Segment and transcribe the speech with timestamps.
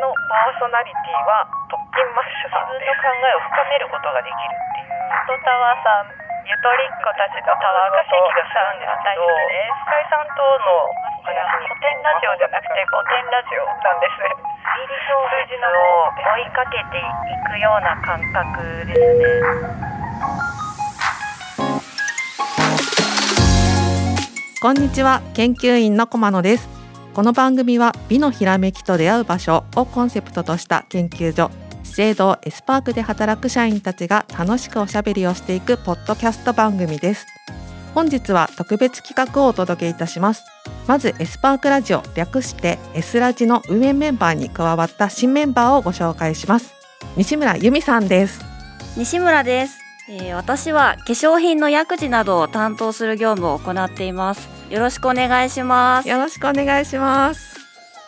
[0.00, 4.94] のパーソナリティは特勤マッシュさん自分の考えを深めることができるっていう
[5.28, 6.10] トタワーさん
[6.44, 17.02] ゆとりっ子たちのタワーごとさんですけど深井さんとのお話に古典ラジオじゃなくて古典ラジオなんです数字のを追いかけてい
[17.48, 19.84] くような感覚ですね
[24.60, 25.20] こんにちは。
[25.34, 26.83] 研究員の駒野です。
[27.14, 31.48] この番組は美のひらめきと出会う場所をコンセプトとした研究所
[31.84, 37.24] 資生堂エスパークで働く社員たちが楽しくおしゃべりをしていくポッドキャスト番組です。
[37.94, 40.42] 本日は特別企画をお届けいたします。
[40.88, 46.74] まずエスパークラジオ略して S ラジの運営メンバーに加わった新メンバーをご紹介します。
[47.16, 48.44] 西村由美さんです。
[48.96, 49.78] 西村です。
[50.08, 54.63] えー、私は化粧品の薬事などを担当する業務を行っています。
[54.70, 56.08] よろしくお願いします。
[56.08, 57.58] よろしくお願いします。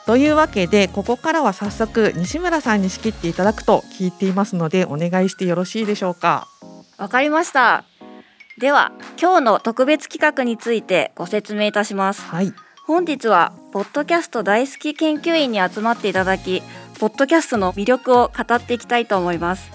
[0.07, 6.47] というわけでここからは早速西村さんに仕切っていただくと聞いていますのでお願いしてよろしいでしょうか？
[6.97, 7.85] わかりました。
[8.59, 12.55] では今日の特別企画についてご説明いたします、はい、
[12.87, 16.63] 本日はポッドキャスト大好き研究員に集まっていただき
[16.99, 19.71] ポッドキャストの魅力を語っていきたいと思います。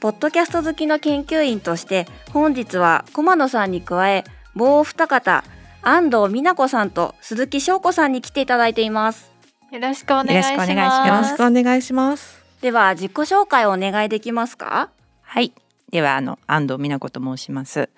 [0.00, 5.44] ポッドキャスト好きの研究員として本日は駒野さんに加えもう二方
[5.82, 9.32] 安藤美奈子さんと鈴木翔子さんに来ていただいています
[9.70, 14.90] よろしくお願いしますよろしくお願いしますでは自己紹介をお願いできますか？
[15.22, 15.52] はい
[15.90, 17.90] ではあの安藤美奈子と申します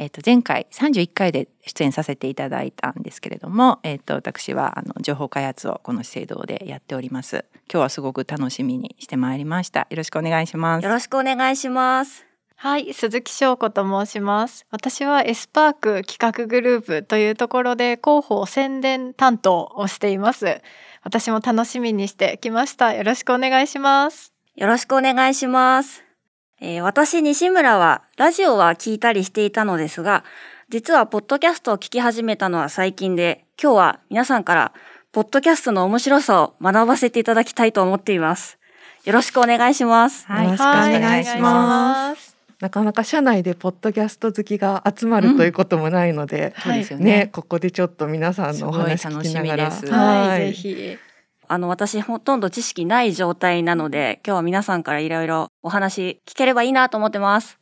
[0.00, 7.44] えっ、ー、と前回31回で出演させていただいたんですけれども、えっ、ー、と私はあの情報開発をこの資生堂でやっております。
[7.70, 9.86] 今日はすごく楽しみにしてまいりました。
[9.90, 10.84] よろしくお願いします。
[10.84, 12.29] よろしくお願いします。
[12.62, 14.66] はい、鈴木翔子と申します。
[14.70, 20.60] 私はエスパーク企画グループというところで広報宣伝担当をしています。
[21.02, 22.92] 私も楽しみにしてきました。
[22.92, 24.34] よろしくお願いします。
[24.56, 26.04] よろしくお願いします。
[26.60, 30.22] えー、私、西村は、ラジオは聞いたりしていたのですが、
[30.68, 34.74] 実は、ポッドキャストを聞き始めたのは最近で、今日は皆さんから、
[35.12, 38.58] ポッドキャストの面白さを学ばせていただきたいと思っています。
[39.04, 40.26] よろしくお願いします。
[40.26, 42.29] はい、よろしくお願いします。
[42.60, 50.98] なかなか社内でポッドキャスト好きが集まるということもないので、うん、ね、ね、ここでちょっと皆さんのお話聞きながら、はい、ぜひ。
[51.48, 57.58] あの、私ほとんど知識ない状態なので、今日は皆さんからいろいろお話聞ければいいなと思ってます。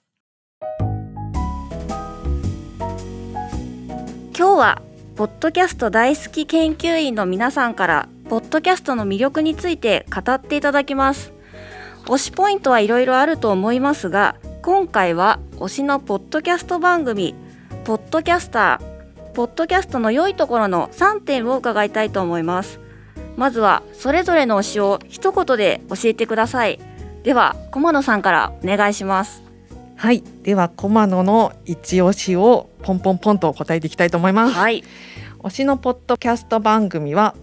[4.37, 4.83] 今日は、
[5.15, 11.33] ポッドキャスト大好き研究員の皆さんから、ポッドキャストの魅力について語っていただきます。
[12.07, 14.35] 推しポイントはいろいろあると思いますが、
[14.69, 17.35] 今回は推しのポッドキャスト番組、
[17.85, 22.79] ポッドキャスター、ポッドキャストの良いところの3点を伺いたいと思います。
[23.39, 26.79] まずはそれぞれの推しを一言で教えてください。
[27.23, 29.43] では駒野さんからお願いします。
[29.97, 30.23] はい。
[30.43, 34.53] では駒野の一押しをポンポンポンと答えていきたいと思います。
[34.53, 34.85] はい。
[35.39, 37.35] 推しのポッドキャスト番組は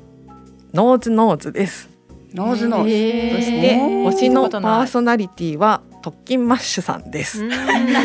[0.76, 1.95] NOSE knows です
[2.36, 7.42] NOSE knows そして推しのパーソナリティは特勤マッシュさんです。
[7.48, 8.04] 名前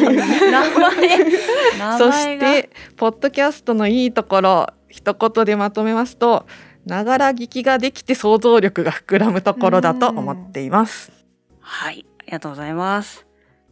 [1.98, 6.46] そしてポッドキャストのいいところ一言でまとめますと
[6.86, 11.12] ながら聞きができて想像力が膨らむところだと思っています。
[11.58, 13.26] はい、ありがとうございます。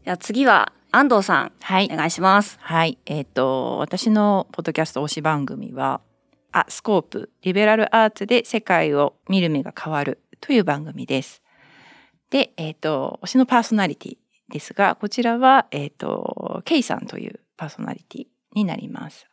[0.05, 2.59] じゃ次は安藤さん、はい、お願いします。
[2.61, 6.01] はい、えっ、ー、と私のポッドキャスト推し番組は
[6.51, 11.43] あスコープリベラルアーツで世界を見る目が変わるという番組です。
[12.31, 14.17] で、えっ、ー、と推しのパーソナリティ
[14.51, 19.27] ですが、こちらはえっ、ー、とケイさんというパーソナリティになります。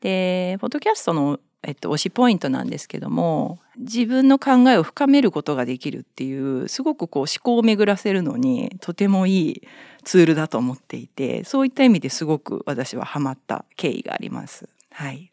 [0.00, 9.62] で、ポッドキャストのえっと、推しポイントなんですけども自分の考えを深めることができるっていうすごくこう思考を巡らせるのにとてもいい
[10.04, 14.68] ツールだと思っていてそういった意味ですごく私はハマった経緯があります。
[14.92, 15.32] はい、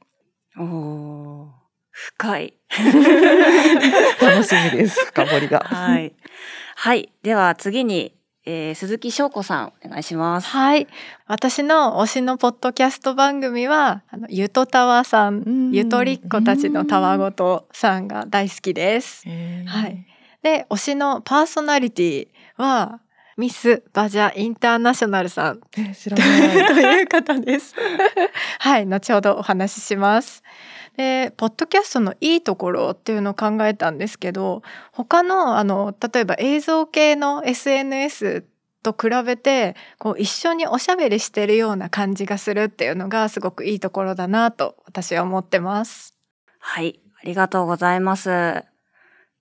[0.58, 1.52] お
[1.96, 2.54] 深い
[4.22, 5.60] 楽しみです深掘りが。
[5.60, 6.14] はい、
[6.76, 8.14] はい、では次に
[8.48, 10.48] えー、鈴木翔子さんお願いします。
[10.48, 10.88] はい。
[11.26, 19.28] 私の推しのポッドキャスト番組は、あのゆとたわさん、ゆとりっ子たちのたわごとさんが大好きです。
[19.66, 20.06] はい。
[20.44, 22.28] で、推しのパーソナリティ
[22.58, 23.00] は、
[23.36, 25.62] ミス・バジャ・インターナショナルさん。
[25.96, 26.66] 知らない。
[26.70, 27.74] という方です。
[28.60, 28.86] はい。
[28.86, 30.44] 後ほどお話しします。
[30.98, 38.46] で、ポッドキャストのいいところっていうのを考えたんですけど、他の、あの、例えば映像系の SNS
[38.82, 46.16] と比べて、こう一緒におしゃべりしてるような感じがするっていうのがすごくいいところだなと私は思ってます。
[46.60, 47.00] はい。
[47.22, 48.64] ありがとうございます。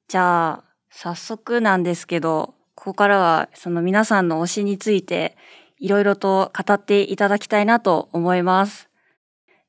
[0.09, 5.37] じゃあ、早速なんですけど、ここからはその皆さんの推しについて
[5.79, 8.89] いろいろと語っていただきたいなと思います。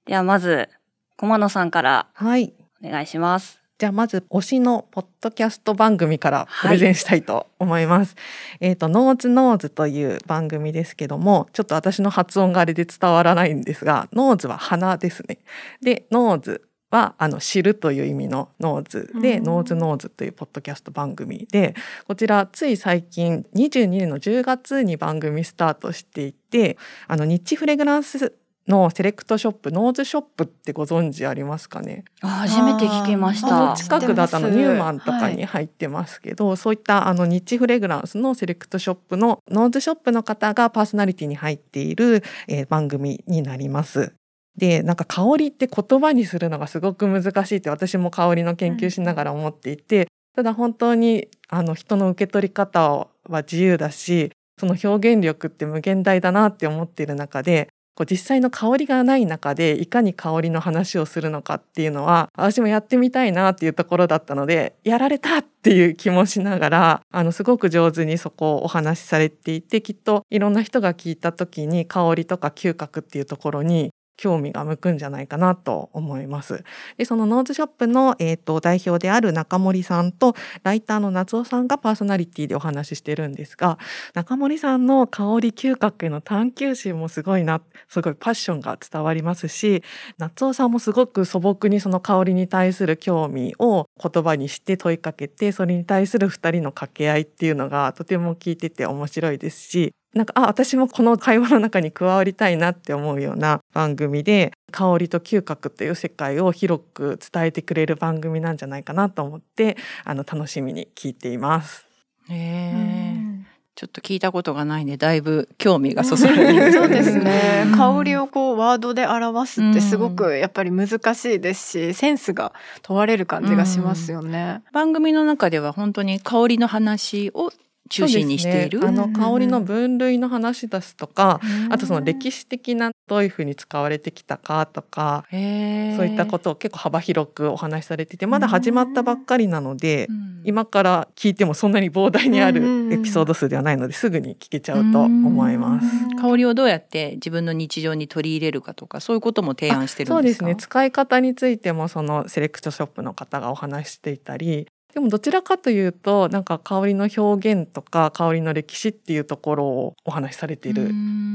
[0.06, 0.70] ではまず、
[1.18, 2.54] 駒野さんからはい。
[2.84, 3.62] お願いします。
[3.78, 8.16] じゃあまず推しのポッドキャスト番組からプレゼンしたいと思います。
[8.62, 15.40] えっ、と NOSE knows という番組ですけども、ちょっと私の発音があれで伝わらないんですが、 NOSE は鼻ですね。
[15.82, 21.76] で、 NOSE はあの知るという意味の knows で、うん NOSE knows というポッドキャスト番組で、
[22.08, 26.78] こちらつい最近22年の10月に番組スタートしていて、
[27.08, 28.34] あのニッチフレグランス
[28.68, 32.04] のセレクトショップ NOSE SHOP ってご存知ありますかね？
[32.22, 33.76] あ初めて聞きましあたの。
[33.76, 44.14] 近くだってますニューマンとかに入ってますけど、そういったあのニッチフレグランスのセレクトショップの NOSE SHOP の方がパーソナリティに入っている、えー番組になります。
[44.58, 76.64] でなんか香りって言葉にするのがすごく難しいって私も香りの研究しながら思っていて、ただ本当にあの人の受け取り方は自由だしその表現力って無限大だなって思っている中でこう実際の香りがない中でいかに香りの話をするのかっていうのは私もやってみたいなっていうところだったのでやられたっていう気もしながらあのすごく上手にそこをお話しされていてきっといろんな人が聞いた時に香りとか嗅覚っていうところに興味が向くんじゃないかなと思います。
[76.98, 83.78] でそのノーズショップの、えー、と代表である中森さんとライターの夏尾さんがパーソナリティでお話ししてるんですが
[84.14, 89.84] 中森さんの香り嗅覚への探求心もすごいなすごいパッションが伝わりますし
[90.18, 109.76] 夏尾さんもすごく素朴にその香りに対する興味を言葉にして問いかけてそれに対する2人の掛け合いっていうのがとても聞いてて面白いですしなんかあ私もこの会話の中に加わりたいなって思うような番組で香りと嗅覚という世界を広く伝えてくれる番組なんじゃないかなと思って
[110.06, 111.86] あの楽しみに聞いています。
[112.30, 112.74] へえ。
[112.74, 113.46] うん。
[113.76, 116.72] ちょっと聞いたことがないんでだいぶ興味がそそられる。
[116.72, 117.66] そうですね。
[117.66, 117.78] うん。
[117.78, 122.54] 香りをこうワードで表すってすごくやっぱり難しいですしセンスが
[122.84, 124.62] 問われる感じがしますよね。
[124.72, 127.52] 番組の中では本当に香りの話を
[127.90, 128.80] 中心にしている？
[128.80, 128.88] ね。
[128.88, 131.74] あうんの香りの分類の話ですとか、うん。
[131.74, 140.36] あとその歴史的などういうふうに使われてきたかとか、そういったことを結構幅広くお話しされててまだ始まったばっかりなので、うん。
[140.46, 145.88] 今から聞いてもそんなに膨大にあるエピソード数ではないのですぐに聞けちゃうと思います。
[146.22, 150.14] 香りをどうやって自分の日常に取り入れるかとかそういうことも提案してるんですか？
[150.16, 150.56] そうですね。
[150.56, 160.90] 使い方についてもそのセレクトショップの方がお話ししていたりでもどちらかというとなんか香りの表現とか香りの歴史っていうところをお話しされている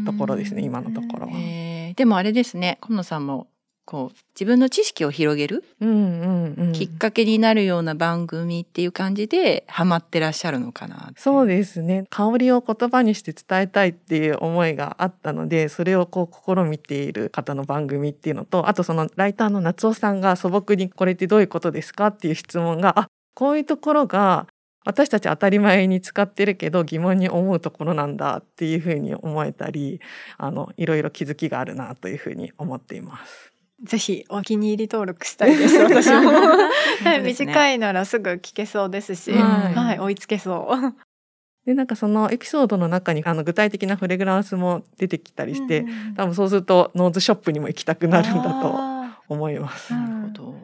[0.07, 1.33] ところですね今のところは。
[1.39, 3.49] へーでもあれですね今野さんも
[3.85, 24.47] こう自分の知識を広げるうんうんうんきっかけになるような番組っていう感じでハマってらっしゃるのかなそうですね香りを言葉にして伝えたいっていう思いがあったのでそれをこう試みている方の番組っていうのとあとそのライターの夏尾さんが素朴に「これってどういうことですか?」っていう質問があこういうところが
[24.85, 30.01] 私たち当たり前に使ってるけど疑問に思うところなんだっていうふうに思えたり
[30.39, 33.53] あのいろいろ気づきがあるなというふうに思っています。
[33.83, 36.31] ぜひお気に入り登録したいです 私も
[37.03, 40.95] はい短いならすぐ聞けそうですし、はいはい、追いつけそう。
[41.67, 49.95] でなんかそのエピソードの中にあの具体的なフレグランスも出てきたりして、うん多分そうするとノーズショップにも行きたくなるんだとあ思います。
[49.95, 50.55] うんなるほど。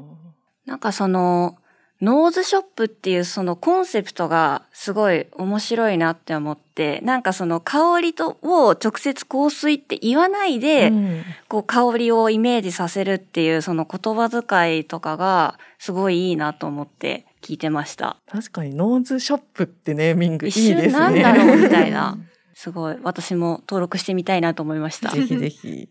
[0.64, 1.56] なんかその、
[2.02, 18.16] ノーズショップっていうそのコンセプトがすごい面白いなって思って、なんかその香りとを直接香水って言わないで、うんこう香りをイメージさせるっていうその言葉遣いとかがすごいいいなと思って聞いてました。
[18.30, 20.90] 確かにノーズショップってネーミングいい一ですね。
[20.90, 22.18] 瞬なんだろうみたいな。
[22.54, 25.10] すごい私も登録してみたいなと思いました。
[25.10, 25.88] ぜひぜひ。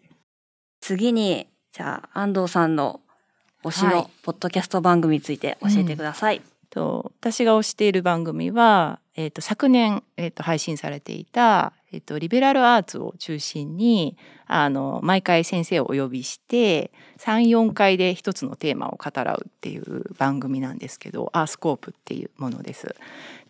[0.82, 3.02] 次に、じゃあ安藤さんの
[3.66, 6.42] 推しはいのポッドキャスト番組について教えてください。
[6.70, 22.94] と私が推している番組は、えー、と昨年、えー、と配信されていた、えー、とリベラルアーツを中心にあの毎回先生をお呼びして34回で一つのテーマを語らうっていう番組なんですけどアースコープっていうものです。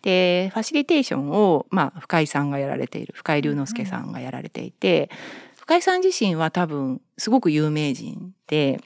[0.02, 5.10] でファシリテーションを、まあ、深井さんがやられている深井龍之介さんがやられていて、
[5.58, 8.80] 深井さん自身は多分すごく有名人で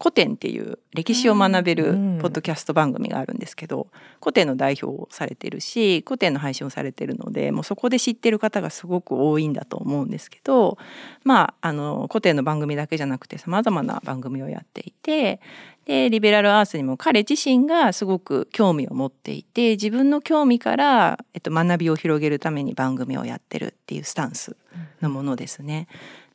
[0.00, 3.88] 古典っていう歴史を学べるうんポッドキャスト番組があるんですけど、
[4.20, 10.78] 古典の代表をされてるし古典の配信をされてるのでもうそこで知ってる方がすごく多いんだと思うんですけど
[11.24, 15.40] まああの古典の番組だけじゃなくてさまざまな番組をやっていて
[15.84, 24.56] でリベラルアースにも彼自身がすごく興味を持っていて自分の興味から、えっと、学びを広げるために番組をやってるっていうスタンス
[25.00, 25.88] のものですね。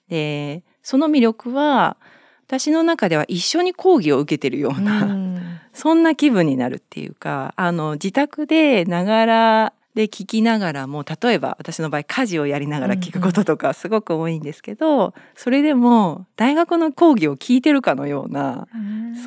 [0.10, 1.98] でその魅力は
[2.48, 5.60] 私の中では一緒に講義を受けてるような、うん。
[5.74, 18.68] そんな気分になるっていうかあの自宅でながらで聞きながらも例えば私の場合家事をやりながら聞くこととかすごく多いんですけど、それでも大学の講義を聞いてるかのような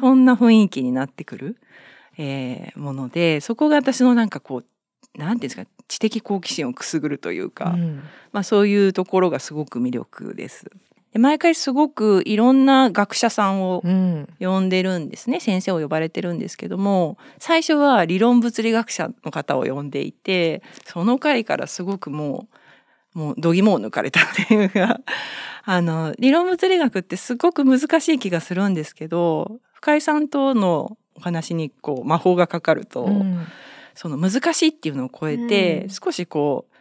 [0.01, 1.57] そんな雰囲気になってくる、
[2.17, 8.03] えーものでそこが私のなんかこうなんていうんですか知的好奇心をくすぐるというか、うん。
[8.33, 10.71] まあ、そういうところがすごく魅力です。
[11.17, 14.29] で毎回すごくいろんな学者さんをうん。
[14.39, 15.41] 呼んでるんですね。
[15.41, 22.49] 先生を呼ばれてるんですけども最初は理論物理学者の方を呼んでいてその回からすごくも
[23.15, 25.01] うもう度肝を抜かれたっていうか
[25.65, 33.47] あの理論物理学ってすごく難しい気がするんですけど深井さんとのお話にこう魔法がかかると、うん。
[33.95, 35.89] その難しいっていうのを超えて、うん。
[35.89, 36.76] 少しこう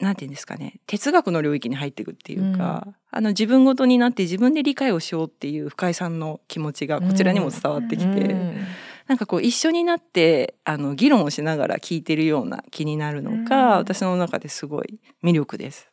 [0.00, 8.56] なんていうんですかね哲学の領域に入っていくっていうか、あの自分ごとになって自分で理解をしようっていう深井さんの気持ちがこちらにも伝わってきて、うん。
[9.06, 13.78] なんかこう一緒になってあの議論をしながら聞いてるような気になるのが、うん。
[13.78, 15.90] 私の中ですごい魅力です。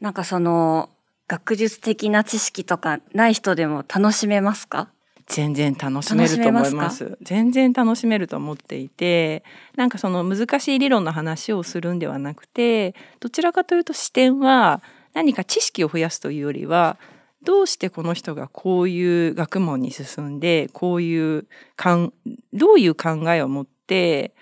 [0.00, 0.88] なんかその
[1.28, 4.88] 学術的な知識とかない人でも楽しめますか？
[5.26, 7.18] 全然楽しめると思います。
[7.22, 9.44] 全然楽しめると思っていて、
[9.76, 14.82] なんかその難しい理論の話をするんではなくて、どちらかというと視点は
[15.14, 16.98] 何か知識を増やすというよりは、
[17.44, 22.12] どうしてこの人がこういう学問に進んで、こういうかん
[22.52, 24.34] どういう考えを持って、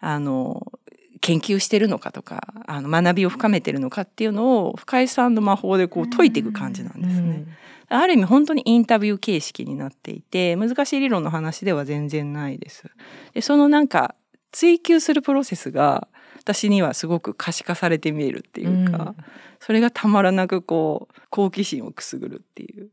[0.00, 0.72] あの
[1.20, 7.46] 研究してるのかとか、あの学びを深めてるのかっていうのを深井さんの魔法でこう解いていく感じなんですね。
[8.00, 12.84] ある意味本当にインタビュー形式になっていて難しい理論の話では全然ないです。
[13.34, 14.14] でそのなんか
[14.52, 16.08] 追求するプロセスが
[16.38, 19.14] 私にはすごく可視化されて見えるっていうか、
[19.60, 22.90] それがたまらなくこう好奇心をくすぐるっていう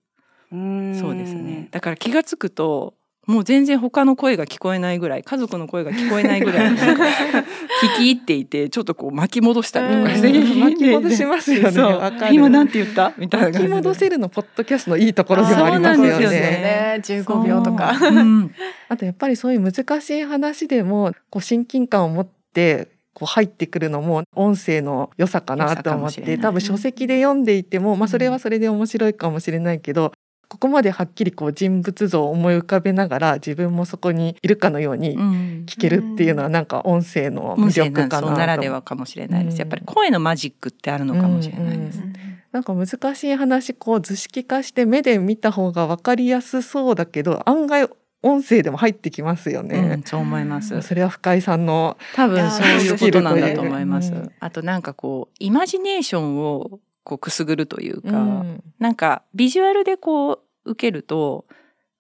[1.00, 1.68] そうですね。
[1.72, 2.94] だから気がつくと
[3.28, 10.60] もう全然他の声が聞こえないぐらい家族の声が聞こえないぐらい 聞き入っていてちょっとこう巻き戻したりとかして、うん。
[10.60, 12.12] 巻き戻しますよね。
[12.32, 13.14] 今なんて言った？
[13.18, 16.40] みたいな巻き戻せるのポッドキャストのいいところでもありますよそうなんですよね。
[16.40, 17.96] ね15秒とか。
[17.98, 18.12] そう。
[18.12, 18.52] うん。
[18.90, 30.12] あとやっぱりそういう難しい話でもこう親近感を持ってこう入ってくるのも音声の良さかなと思って多分書籍で読んでいても、まあ、それはそれで面白いかもしれないけど、
[30.52, 39.54] ここまではっきりこう人物像を思い浮かべながら自分もそこにいるかのようにうん聞けるっていうのはなんか音声の魅力かなうならではかもしれないです。
[39.54, 42.00] うんやっぱり声のマジックってあるのかもしれないです。
[42.00, 42.14] うん
[42.52, 47.88] なんか難しい話こう図式化して目で見た方が分かりやすそうだけど案外
[48.24, 50.02] 音声でも入ってきますようんね。
[50.04, 50.82] そう思います。
[50.82, 54.12] それは深井さんの多分そういうことなんだと思います。
[54.12, 58.64] うんあとなんかこうイマジネーションをこうくすぐるというか、うん。
[58.80, 61.46] なんかビジュアルでこう受けると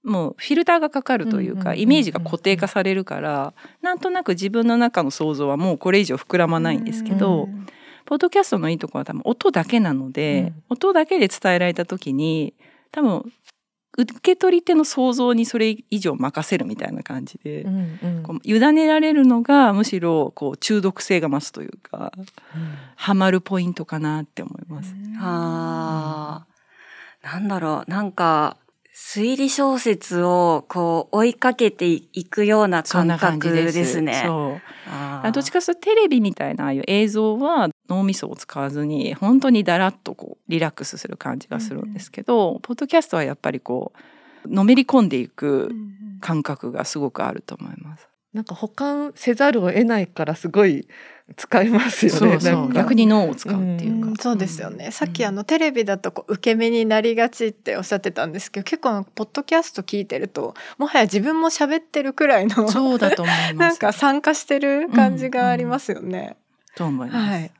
[0.03, 7.67] もうフィルターがかかるというか、イメージが固定化されるからなんとなく自分の中の想像はもうこれ以上膨らまないんですけど、うん。
[8.05, 10.63] ポッドキャストのいいところは多分音だけなので、うん。
[10.69, 12.53] 音だけで伝えられた時に
[12.91, 13.31] 多分
[13.97, 18.23] 受け取り手の想像にそれ以上任せるみたいな感じで、うんうん。
[18.23, 22.13] こう委ねられるのがむしろこう中毒性が増すというか
[22.95, 24.95] ハマるポイントかなって思います。
[25.19, 26.51] あー。
[27.23, 28.57] なんだろう、なんか、
[28.93, 34.21] 推理小説をこう追いかけていくような感覚でですすね。
[34.25, 34.61] そう。
[34.91, 35.27] あー。
[35.27, 43.91] あどっちかというとテレビみたいなああいう映像は脳みそを使わずに本当にだらっとこうリラックスする感じがするんですけど、ポッドキャストはやっぱりこ
[44.45, 45.71] うのめり込んでいく
[46.21, 48.07] 感覚がすごくあると思います。
[48.33, 50.87] なんか保管せざるを得ないからすごい
[51.35, 52.19] 使いますよね。
[52.19, 63.53] そうそう逆に脳を使うっていうか、うんそうですよね、さっきあのテレビだとこう受け身になりがちっておっしゃってたんですけど結構ポッドキャスト聞いてるともはや自分も喋ってるくらいのそうだと思います。
[63.55, 66.37] なんか参加してる感じがありますよね。
[66.75, 67.31] と思います。
[67.31, 67.51] はい。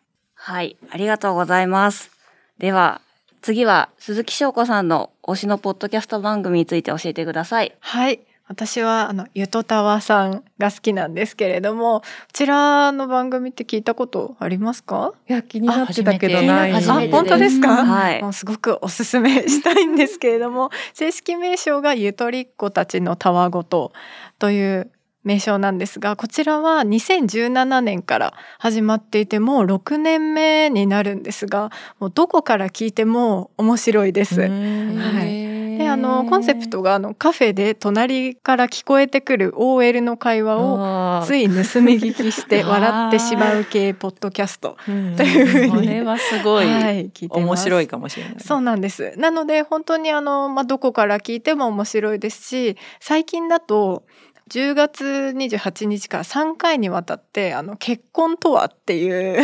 [0.43, 2.09] はい、ありがとうございます。
[2.57, 3.01] では、
[3.43, 7.75] 次は鈴木翔子さんの推しのポッドキャスト番組について教えてください。
[7.79, 8.21] はい。
[8.47, 15.13] 私はあのゆとたわさんが好きなんですけれどもこちらの番組って聞いたことありますか？
[15.29, 16.71] いや気になってたけどない。
[16.73, 23.93] 初めてあ本当ですか、はいもうすごくおすすめしたいんですけれども 正式名称がゆとりっ子たちのたわごと
[24.39, 24.91] という
[25.23, 34.41] 名称なんですがこちらは2017年から始まっていてもう6年目になるんですがもうどこから聞いても面白いです。
[34.41, 35.51] はい
[35.81, 44.77] であのコンセプトがあのカフェで隣から聞こえてくる OL の会話をつい盗み聞きして笑ってしまう系ポッドキャストと
[45.17, 48.35] というふうにこれはすごいはい聞いて面白いかもしれない。
[48.39, 49.13] そうなんです。
[49.17, 54.03] なので本当にあの、まあ、どこから聞いても面白いですし最近だと
[54.51, 59.39] 10月28日から3回にわたってあの結婚とはっていう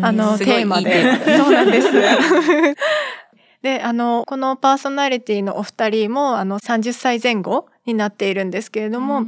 [0.00, 1.02] あのテーマで。
[1.36, 1.88] そうなんです。
[3.62, 9.24] であのこのパーソナリティのお二人もあの30歳前後になっているんですけれども、やっ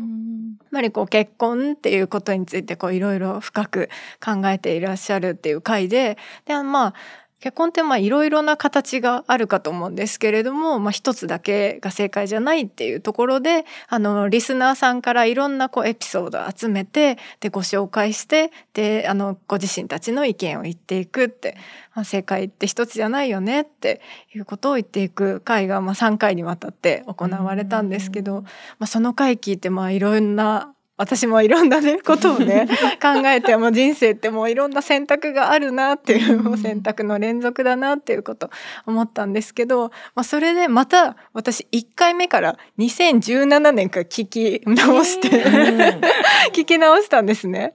[0.71, 3.89] ぱりこう結婚っていうことについてこういろいろ深く
[4.25, 6.95] 考えていらっしゃるっていう回ででまあ
[7.41, 21.57] 結婚ってまあいろいろな形があるかと思うんですけれども、まあ、一つだけが正解じゃないっていうところであのリスナーさんからいろんなこうエピソードを集めてでご紹介してであのご自身たちの意見を言っていくって、
[21.95, 24.01] まあ、正解って一つじゃないよねって
[24.35, 32.69] いうことを言っていく回がまあ3回にわたって行われたんですけど、まあ、その回聞いてまあいろんな私もいろんなねことをね
[33.01, 38.51] 考えてもう人生ってもういろんな選択があるなっていうもう選択の連続だなっていうこと
[38.85, 45.45] 思ったんですけど、まあ、それでまた私1回目から2017年から聞き直して、
[46.53, 47.75] 聞き直したんですね。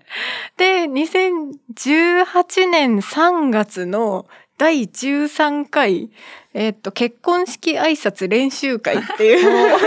[0.57, 4.25] で2018年3月の
[4.63, 6.09] 第13回
[6.53, 9.77] えっと結婚式挨拶練習会っていう のを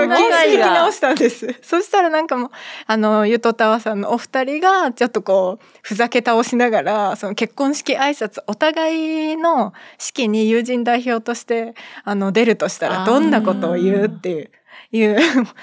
[0.00, 1.52] そんな聞会がき直したんです。
[1.62, 2.50] そしたらなんかもう
[2.86, 14.50] あのゆとたわさんのお二人がちょっとこうふざけ倒しながらその結婚式挨拶お互いの式に友人代表としてあの出るとしたらどんなことを言うっていう。
[14.92, 15.16] いう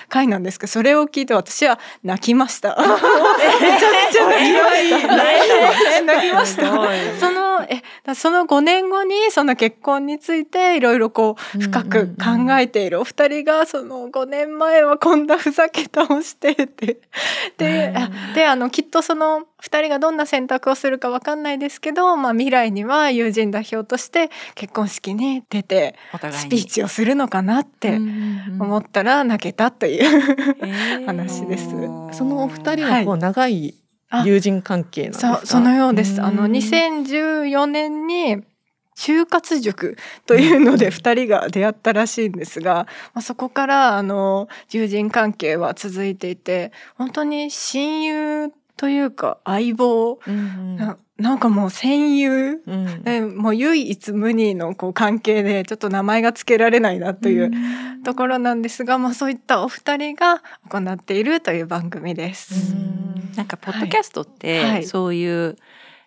[0.09, 2.75] 回なんですけどそれを聞いて私は泣きました。
[2.75, 2.83] め
[3.79, 6.01] ちゃくちゃ泣きました。
[6.01, 6.63] 泣きました。
[7.19, 13.01] そのえだその5年後にその結婚についていろいろこう深く考えている。
[13.01, 16.99] お二人がその5年前はこんなふざけ倒してって。
[17.57, 25.95] であであのきっとその2人がどんな選択をするか分かんないですけど、まあ、未来には友人代表として結婚式に出て
[26.31, 27.97] スピーチをするのかなって
[28.59, 30.03] 思ったら泣けたという
[31.05, 31.69] 話です。
[32.11, 33.75] そのお二人はこう長い
[34.25, 35.35] 友人関係なんですか？
[35.37, 36.21] そうそのようです。
[36.21, 38.43] あのうん2014年に
[38.95, 39.97] 就活塾
[40.27, 50.19] というので2人が出会ったらしいんですが、まあ、そこからあの友人関係は続いていて本当に親友というか相棒。
[50.25, 52.59] うんななんかもう戦友。
[52.65, 53.03] うん。
[53.03, 57.51] でもう唯一無二のこう関係でちょっと名前が付けられないなという
[58.03, 62.75] ところなんですが、まあ、そういったお二人が行っているという番組です。
[63.35, 64.81] なんかポッドキャストっはい。
[64.81, 65.55] てそういう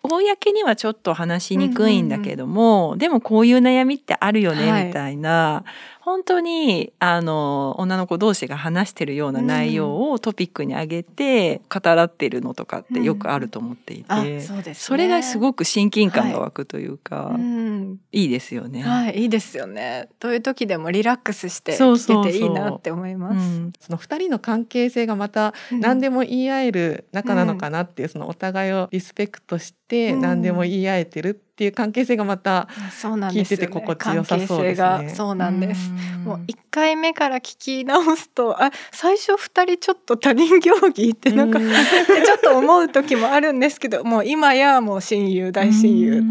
[0.03, 4.59] 公にはちょっと話しにくいんだけども、でもこういう悩みってあるよはい。
[4.59, 5.63] ねみたいな、
[6.07, 14.73] 本当にあの女の子同士が話してるような内容をトピックに上げて語らってるのとかってよくあると思っていて、あそうですね。
[14.75, 17.97] それがすごく親近感が湧くというか、うん。
[18.13, 18.83] いいですよね。
[18.83, 20.07] はい、いいですよね。
[20.21, 22.23] どういう時でもリラックスしてそうそうそう。
[22.23, 23.37] 聞けていいなって思います。
[23.37, 23.73] うん。
[23.77, 25.81] その二人の関係性がまたうん。
[25.81, 30.21] 何でも言い合える仲なのかなっていう、そのお互いをリスペクトしてうん。
[30.21, 32.67] 何でも言い合えてるっていう関係性がまた。
[33.01, 35.13] 聞いてて心地よさそうですね。
[35.15, 35.89] そうなんです。
[35.89, 36.23] うん。
[36.23, 41.65] もう一回目から聞き直すと、あ、最初二人ちょっと他人行儀ってなんか、うん。
[41.65, 46.23] ってちょっと思う時もあるんですけど、もう今やもう親友大親友っ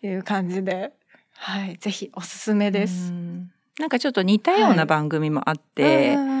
[0.00, 0.92] ていう感じで、
[1.36, 3.10] はい、ぜひおすすめです。
[3.10, 3.50] うん。
[3.78, 4.86] なんかちょっと似たようはない。
[4.86, 6.34] 番組もあって、うん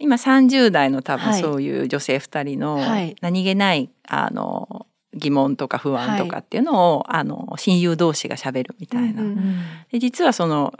[0.00, 1.42] 今30代の多分はい。
[1.42, 3.14] そういう女性2人のはい。
[3.20, 4.79] 何気ないあの
[5.20, 9.22] 疑問とか不安とかっていうのを、あの親友同士がしゃべるみたいな。
[9.22, 9.36] うん
[9.92, 10.74] で実はその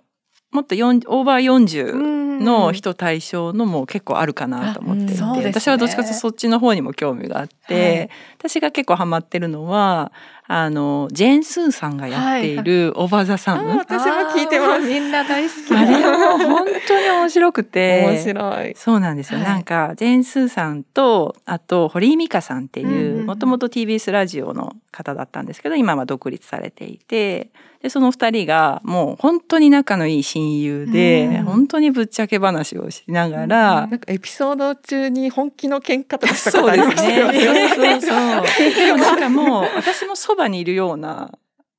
[0.50, 5.60] もっと4オーバー40うんの人対象のも結構あるかなと思っていて、あそうですね。
[5.60, 8.10] 私はどっちかというとそっちの方にも興味があって、はい。
[8.38, 10.10] 私が結構ハマってるのは
[10.52, 14.80] あのジェーンスーさんがやっているオーバーザさん、あ私も聞いてます。
[14.80, 18.04] みんな大好きあれも本当に面白くて。
[18.04, 18.74] 面白い。
[18.74, 19.48] そうなんですよ、はい。
[19.48, 23.26] なんかジェーンスーさんとあと堀井美香さんってうんうんういうん。
[23.26, 27.50] もともと TBS ラジオの方だったんですけど今は独立されていて。
[27.82, 31.44] でその二人がもう本当に仲のいい親友で、うん。
[31.44, 37.18] 本当にぶっちゃけ話をしながら、なんかエピソード中に本気の喧嘩とかしたそうでことありますすね。
[37.18, 37.68] よね。
[37.70, 38.74] そうそうそう。
[38.86, 41.32] でもなんかもう私もそばにいるような。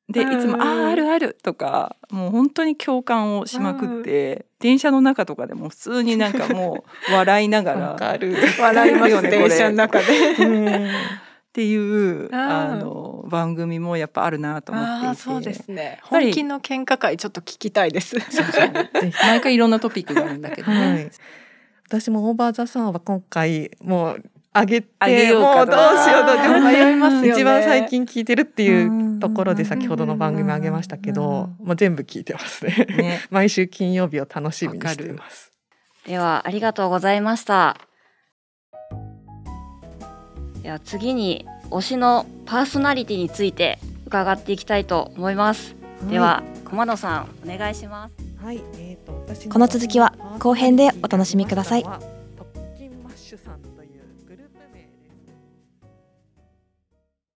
[0.10, 7.96] でいつも「あああるある」とかもう本当に共感をしまくって、電車の中とかでも普通になんかもう笑いながら。
[7.98, 10.06] 笑いますよね電車の中で。
[10.40, 10.90] うん
[11.52, 16.00] っていうあの番組もやっぱあるなと思っていてそうですね。
[16.02, 18.18] 本気の喧嘩会ちょっと聞きたいです。
[18.18, 20.94] そうそうぜひ毎回いろんなトピックがあるんだけどね。
[20.94, 21.12] はい。
[21.88, 27.16] 私もオーバーザさんは今回もう上げてもうどうしようどうしよう迷います。
[27.16, 27.30] よね。
[27.30, 32.88] 一番最近聞いてるっていううんところで先ほどの番組上げましたけど、もう全部聞いてますね。
[32.98, 33.22] ね。
[33.32, 35.52] 毎週金曜日を楽しみにしています。
[36.06, 37.78] ではありがとうございました。
[40.64, 45.76] では次に推しのパーソナリティについて伺っていきたいと思います、
[46.10, 48.14] では駒野さんお願いします。
[48.44, 51.84] はい、えーと私この続きは後編でお楽しみください。
[51.84, 52.00] は